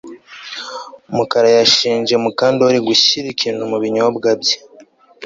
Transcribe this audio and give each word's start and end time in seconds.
Mukara 1.15 1.49
yashinje 1.59 2.13
Mukandoli 2.23 2.77
gushyira 2.87 3.27
ikintu 3.33 3.61
mu 3.71 3.77
binyobwa 3.83 4.27
bye 4.41 4.55